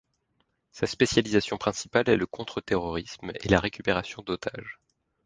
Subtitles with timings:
[0.71, 4.79] Sa spécialisation principale est le contre-terrorisme et la récupération d'otages.